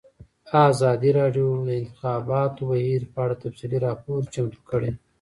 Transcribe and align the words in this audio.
ازادي 0.69 1.11
راډیو 1.19 1.47
د 1.57 1.59
د 1.67 1.69
انتخاباتو 1.81 2.61
بهیر 2.69 3.01
په 3.13 3.19
اړه 3.23 3.35
تفصیلي 3.43 3.77
راپور 3.87 4.21
چمتو 4.33 4.59
کړی. 4.69 4.91